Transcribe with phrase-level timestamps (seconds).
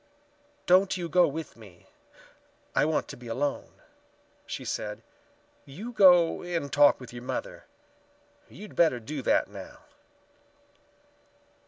[0.65, 1.85] "Don't you go with me;
[2.75, 3.81] I want to be alone,"
[4.47, 5.03] she said.
[5.63, 7.65] "You go and talk with your mother.
[8.49, 9.77] You'd better do that now."